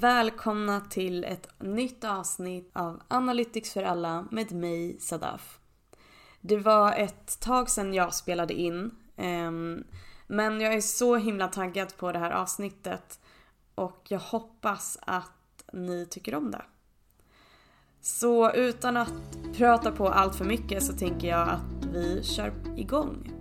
[0.00, 5.58] Välkomna till ett nytt avsnitt av Analytics för alla med mig Sadaf.
[6.40, 9.84] Det var ett tag sedan jag spelade in ehm,
[10.26, 13.20] men jag är så himla taggad på det här avsnittet
[13.74, 16.62] och jag hoppas att ni tycker om det.
[18.00, 19.12] Så utan att
[19.56, 23.35] prata på allt för mycket så tänker jag att vi kör igång.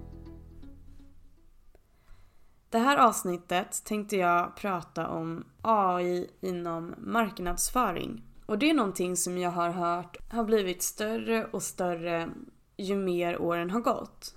[2.75, 8.23] Det här avsnittet tänkte jag prata om AI inom marknadsföring.
[8.45, 12.29] Och det är någonting som jag har hört har blivit större och större
[12.77, 14.35] ju mer åren har gått.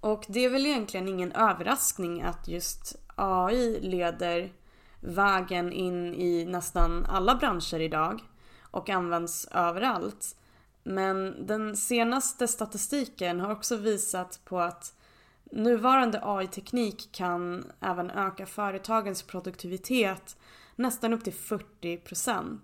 [0.00, 4.52] Och det är väl egentligen ingen överraskning att just AI leder
[5.00, 8.22] vägen in i nästan alla branscher idag
[8.60, 10.36] och används överallt.
[10.82, 14.92] Men den senaste statistiken har också visat på att
[15.50, 20.36] nuvarande AI-teknik kan även öka företagens produktivitet
[20.76, 22.58] nästan upp till 40%.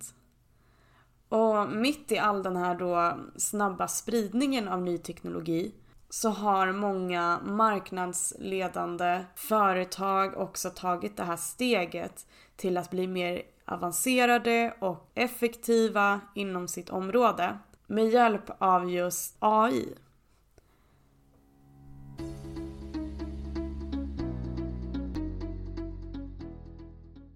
[1.28, 5.74] Och mitt i all den här då snabba spridningen av ny teknologi
[6.08, 14.74] så har många marknadsledande företag också tagit det här steget till att bli mer avancerade
[14.78, 19.88] och effektiva inom sitt område med hjälp av just AI.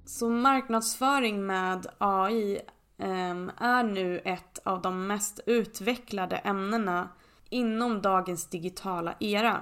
[0.07, 2.61] Så marknadsföring med AI
[2.99, 7.09] ehm, är nu ett av de mest utvecklade ämnena
[7.51, 9.61] inom dagens digitala era.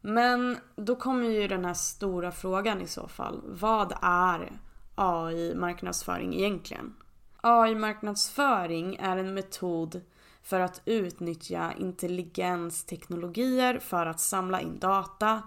[0.00, 3.40] Men då kommer ju den här stora frågan i så fall.
[3.44, 4.52] Vad är
[4.94, 6.94] AI-marknadsföring egentligen?
[7.40, 10.00] AI-marknadsföring är en metod
[10.42, 15.42] för att utnyttja intelligensteknologier för att samla in data.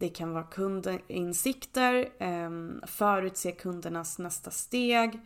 [0.00, 5.20] Det kan vara kundinsikter, ehm, förutse kundernas nästa steg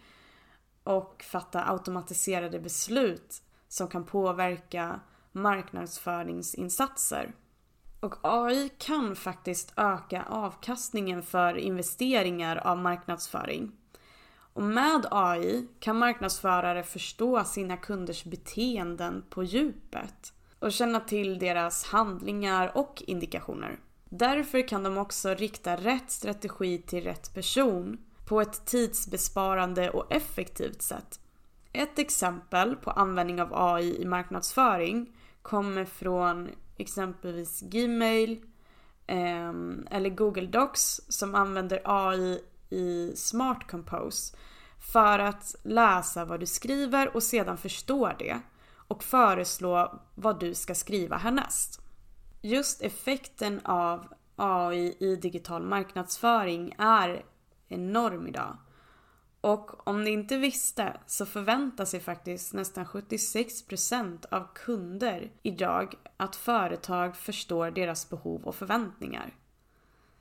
[0.84, 5.00] och fatta automatiserade beslut som kan påverka
[5.32, 7.32] marknadsföringsinsatser.
[8.00, 13.72] Och AI kan faktiskt öka avkastningen för investeringar av marknadsföring.
[14.32, 21.84] Och med AI kan marknadsförare förstå sina kunders beteenden på djupet och känna till deras
[21.84, 23.78] handlingar och indikationer.
[24.14, 30.82] Därför kan de också rikta rätt strategi till rätt person på ett tidsbesparande och effektivt
[30.82, 31.20] sätt.
[31.72, 38.40] Ett exempel på användning av AI i marknadsföring kommer från exempelvis Gmail
[39.06, 39.52] eh,
[39.90, 42.40] eller Google Docs som använder AI
[42.70, 44.36] i Smart Compose
[44.92, 48.40] för att läsa vad du skriver och sedan förstå det
[48.74, 51.81] och föreslå vad du ska skriva härnäst.
[52.44, 57.24] Just effekten av AI i digital marknadsföring är
[57.68, 58.56] enorm idag.
[59.40, 66.36] Och om ni inte visste så förväntar sig faktiskt nästan 76% av kunder idag att
[66.36, 69.34] företag förstår deras behov och förväntningar.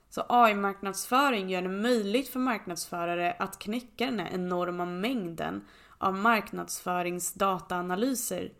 [0.09, 5.65] Så AI-marknadsföring gör det möjligt för marknadsförare att knäcka den här enorma mängden
[5.97, 8.51] av marknadsföringsdataanalyser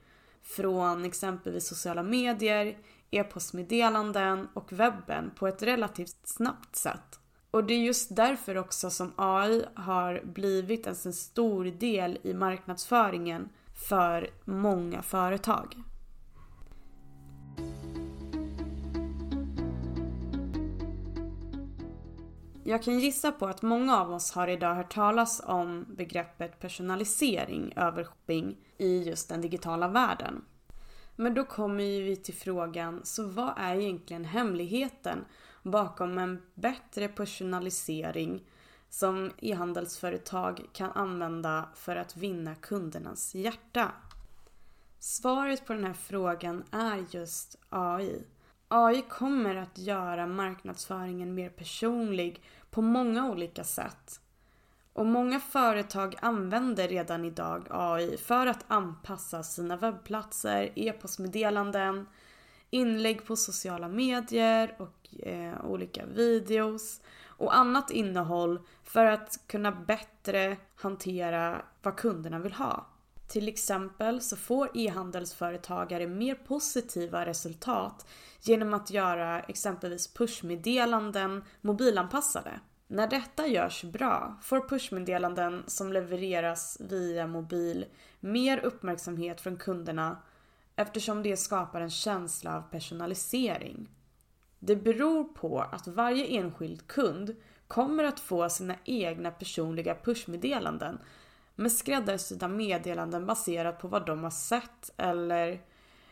[0.42, 2.78] från exempelvis sociala medier,
[3.12, 7.20] e-postmeddelanden och webben på ett relativt snabbt sätt.
[7.52, 12.34] Och det är just därför också som AI har blivit en så stor del i
[12.34, 13.50] marknadsföringen
[13.90, 15.76] för många företag.
[22.64, 27.74] Jag kan gissa på att många av oss har idag hört talas om begreppet personalisering
[27.76, 30.46] över shopping i just den digitala världen.
[31.22, 35.26] Men då kommer vi till frågan, så vad är egentligen hemligheten
[35.64, 38.44] bakom en bättre personalisering
[38.90, 43.92] som e-handelsföretag kan använda för att vinna kundernas hjärta?
[45.00, 48.24] Svaret på den här frågan är just AI.
[48.68, 54.22] AI kommer att göra marknadsföringen mer personlig på många olika sätt.
[54.94, 62.08] Och många företag använder redan idag AI för att anpassa sina webbplatser, e-postmeddelanden,
[62.70, 70.58] inlägg på sociala medier och eh, olika videos och annat innehåll för att kunna bättre
[70.76, 72.88] hantera vad kunderna vill ha.
[73.28, 78.08] Till exempel så får e-handelsföretagare mer positiva resultat
[78.42, 82.60] genom att göra exempelvis pushmeddelanden mobilanpassade.
[82.94, 87.86] När detta görs bra får pushmeddelanden som levereras via mobil
[88.20, 90.18] mer uppmärksamhet från kunderna
[90.76, 93.90] eftersom det skapar en känsla av personalisering.
[94.60, 97.36] Det beror på att varje enskild kund
[97.68, 101.00] kommer att få sina egna personliga pushmeddelanden
[101.56, 105.62] med skräddarsydda meddelanden baserat på vad de har sett eller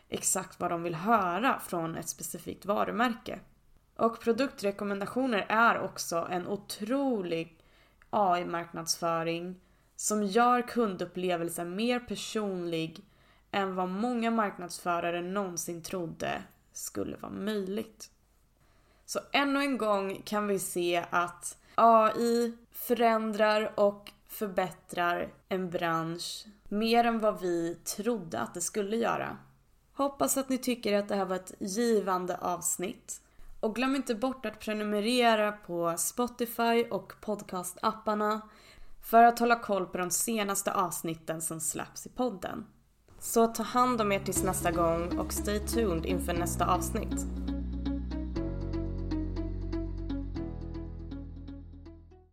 [0.08, 3.40] exakt vad de vill höra från ett specifikt varumärke.
[4.00, 7.58] Och produktrekommendationer är också en otrolig
[8.10, 9.60] AI-marknadsföring
[9.96, 13.04] som gör kundupplevelsen mer personlig
[13.50, 16.42] än vad många marknadsförare någonsin trodde
[16.72, 18.10] skulle vara möjligt.
[19.06, 27.04] Så ännu en gång kan vi se att AI förändrar och förbättrar en bransch mer
[27.04, 29.38] än vad vi trodde att det skulle göra.
[29.92, 33.20] Hoppas att ni tycker att det här var ett givande avsnitt.
[33.60, 38.40] Och glöm inte bort att prenumerera på Spotify och podcastapparna
[39.02, 42.66] för att hålla koll på de senaste avsnitten som släpps i podden.
[43.18, 47.26] Så ta hand om er tills nästa gång och stay tuned inför nästa avsnitt.